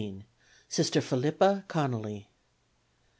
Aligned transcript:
Sister 0.67 0.99
Phillippa 0.99 1.63
Connelly. 1.67 2.27